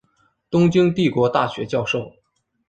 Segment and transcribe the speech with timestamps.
[0.49, 2.11] 东京帝国大学教授。